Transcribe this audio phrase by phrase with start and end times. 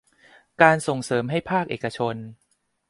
[0.61, 2.15] การส่งเสริมให้ภาคเอกชน